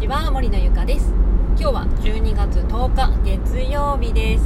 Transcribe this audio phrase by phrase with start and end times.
[0.00, 1.12] ちは森のゆかです。
[1.48, 4.44] 今日は12月10日月曜日です、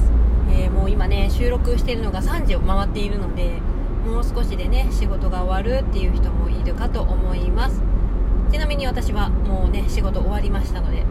[0.50, 3.60] えー、もう今ね収録しているのが3時を回っているので
[4.04, 7.80] もう少しでね仕事が終わるっていう人もいるかと思います。
[8.50, 11.04] ちなみに私はもうね仕事終わりましたので、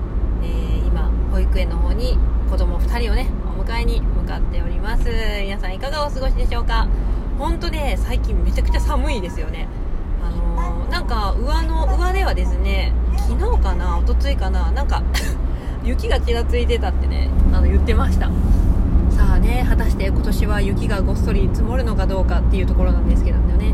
[0.44, 2.18] えー、今保育園の方に
[2.52, 5.06] 子供2人をねお迎えに向かっております。
[5.42, 6.90] 皆さんいかがお過ごしでしょうか？
[7.40, 9.70] 本当ね最近めちゃくちゃ寒いですよね。
[10.22, 12.92] あのー、なんか上の上ではですね
[13.28, 15.02] 昨日かな一昨日かななんか
[15.84, 18.28] 雪がちらついてたってねあの言ってました。
[19.10, 23.74] さあね果たして今年は雪がごっそり積もるのかどうかっていうところなんですけどね。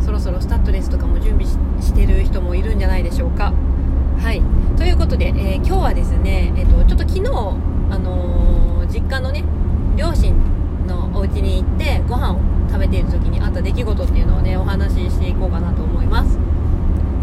[0.00, 1.46] そろそろスタッドレスとかも準備
[1.80, 3.52] してる人もいるんじゃないでしょうか。
[4.18, 4.42] はい。
[4.76, 7.30] ということで、えー、今日はですね、えーと、ちょっと昨日、
[7.90, 9.44] あのー、実家のね
[9.96, 10.34] 両親
[10.86, 16.38] のお家に行ってご飯を食べている時にあった出来事っていうのをねお話ししていこうかなと思います、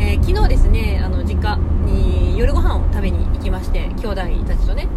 [0.01, 1.55] えー、昨日ですねあの実家
[1.85, 4.15] に夜ご飯を食べに行きまして兄弟
[4.47, 4.87] たちとね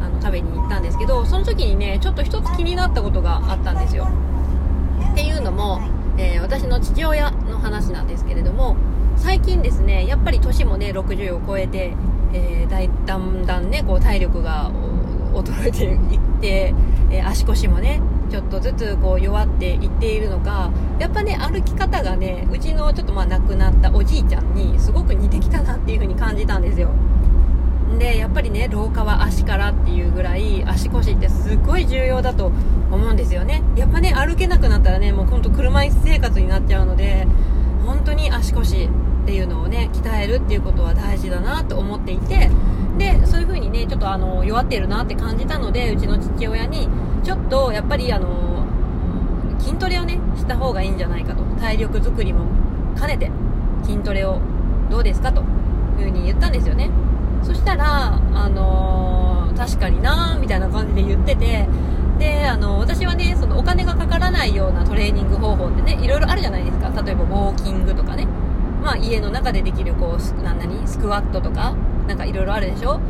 [0.00, 4.06] あの食べに行ったんですけどその時にねちょっと一つ気になったことがあったんですよ。
[5.12, 5.80] っていうのも
[6.20, 8.76] えー、私の父親の話なんですけれども
[9.16, 11.94] 最近ですねやっぱり年もね60を超えて、
[12.34, 14.70] えー、だいだんだんねこう体力が
[15.32, 16.74] 衰えていって、
[17.10, 18.00] え、足腰もね
[18.30, 26.90] ちょっとずつこう弱っていっているのかやっぱね歩き方がねうちのちょっとまあ亡くなったおじいちゃんにすごく似てきたなっていう風に感じたんですよ。
[27.98, 32.46] でやっぱりね廊下は足からっていうぐらい足腰ってすごい重要だと
[32.90, 33.62] 思うんですよね。
[33.76, 37.26] やっぱね歩けなくなったらねもうほんと車椅子生活になっちゃうので
[37.84, 38.88] 本当に足腰
[39.30, 42.50] っていうのをね鍛えるっていうことは大事だなと思っていて
[42.98, 46.88] でそういう風にねちょっとあの弱っているなって感じたのでうちの父親に
[47.22, 48.66] ちょっとやっぱりあの
[49.60, 52.44] 筋トレをねした方がいいんじゃないかと体力づくりも
[52.98, 53.30] 兼ねて
[53.84, 54.40] 筋トレを
[54.90, 55.46] どうですかという
[55.98, 56.90] 風に言ったんですよね
[57.42, 61.66] そしたら、あの、確かになみたいな感じで言ってて、
[62.18, 66.90] で、あの、私はね、そのお金がかからないようなトレーニング方法ってね、いろいろあるじゃないですか。
[67.02, 68.26] 例えば、ウォーキングとかね。
[68.82, 71.74] まあ、家の中でできる、こう、なん、スクワットとか、
[72.08, 73.00] なんかいろいろあるでしょ？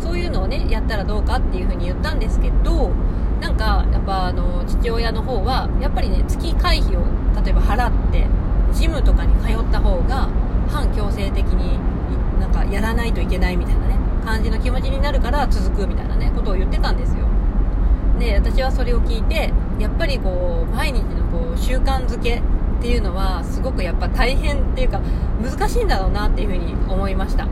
[0.00, 2.90] そういうのをね、やったらどうかっていう風に言ったんですけど、
[3.40, 7.00] なんか、やっぱ、あの、父親の方は、やっぱりね、月会費を、
[7.44, 8.26] 例えば払って、
[8.72, 10.28] ジムとかに通った方が、
[10.70, 11.80] 反強制的に
[12.38, 17.26] なんかやらないといけないみたいなね感じの気持ちになるから続くみたいなねことを言ってたんですよ。
[18.20, 21.19] で私はそれを聞いてやっぱりこう毎日の
[21.70, 22.42] 習慣づけっ
[22.82, 25.00] ていうのはすごくやっぱ大変っていうか
[25.40, 27.46] 難しいんだろうなっていうふうに思いました。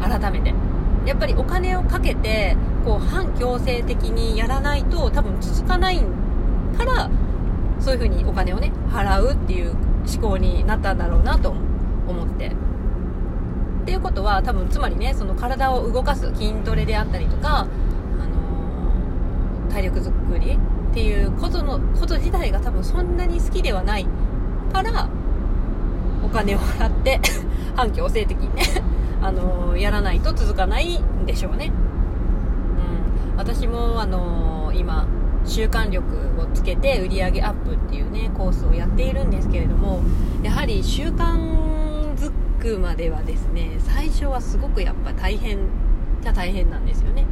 [0.00, 0.54] 改めて。
[1.04, 6.00] やっぱりお金をかけてこう反強制的にやらないと多分続かない
[6.78, 7.10] から
[7.80, 9.74] そういうふうにお金をね払うっていう
[10.06, 12.46] 思考になったんだろうなと思って。
[12.46, 20.56] っていうことは多分つまりねその体を動かす筋トレであったりとか、あのー、体力づくり
[20.94, 24.06] っていうことのこと自体が多分そんなに好きではない
[24.72, 25.08] から
[26.24, 27.20] お金を払って
[27.74, 28.62] 反強制的にね
[29.20, 31.72] あの、やらないと続かないんでしょうね、
[33.32, 35.04] うん、私も、あのー、今
[35.44, 36.06] 習慣力
[36.40, 40.00] をつけて売り上げアップっていうねコースをやっているんですけれども
[40.44, 45.58] やはり習慣づくまではですね最初はすごくやっぱ大変
[46.22, 47.26] じゃ大変なんですよね、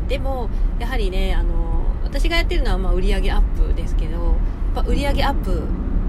[0.00, 0.48] うん、でも
[0.78, 1.73] やはりねあの
[2.14, 4.34] 私がやってるのはま売上アップですけどやっ
[4.76, 5.66] ぱ売上アップ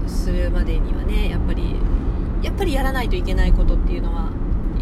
[0.08, 1.74] するまでにはねやっぱり
[2.42, 4.30] やっぱりやらないといけないことっていうのは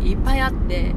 [0.03, 0.95] いっぱいあって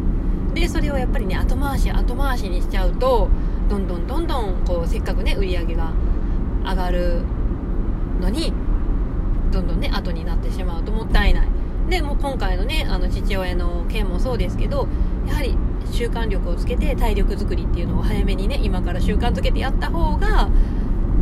[0.53, 3.29] でそれをやっぱりね後回し後回しにしちゃうと
[3.69, 5.93] どんどんどんどんこうせっかくね売り上げが
[6.65, 7.21] 上がる
[8.19, 8.51] のに
[9.53, 11.47] どんどんね後になってしまうともったいない。
[11.89, 14.89] でも今回のねあの父親の件もそうですけど
[15.27, 15.55] やはり
[15.91, 20.49] 習慣力をつけて体力づくりっていうのを早めにね今から習慣づけてやった方が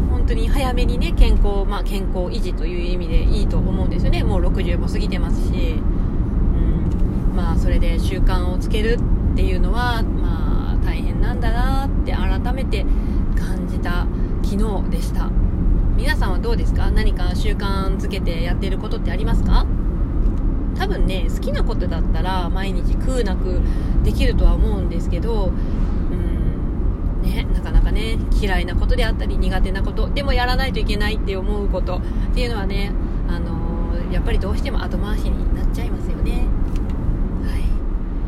[0.10, 4.24] 本当に早めにね健康、まあ、健康維持という意味でいいと思うんですよね。
[4.24, 8.98] もう60も過ぎてますし、うん、まあそれで習慣をつける
[9.34, 12.86] っていうのはまあ大変なんだなって改めて
[13.36, 14.08] 感じた
[14.44, 15.30] 昨日でした。
[15.96, 16.92] 皆さんはどうですか？
[16.92, 19.66] 何か習慣づけてやっていることってありますか？
[20.78, 23.62] 多分ね好きなことだったら毎日食うなく
[24.04, 32.02] できるとは思うんですけどうんねなかなかね嫌いなことであったり苦手なことでもやらないといけないって思うことっ
[32.34, 32.92] ていうのはね
[33.28, 36.32] あのー、やっぱりどうしても後回しになっちゃいますよね
[37.44, 37.64] はい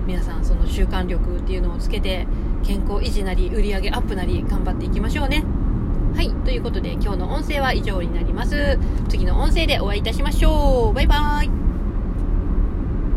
[0.08, 2.26] 皆さんその習慣力っていうのをつけて
[2.64, 5.44] 健康維持なり売り上げアップなり頑張っていきましょうね
[6.16, 6.32] はい。
[6.44, 8.80] ということで、今日の音声は以上になります。
[9.08, 10.94] 次の音声でお会いいたしましょう。
[10.96, 11.67] バイバーイ。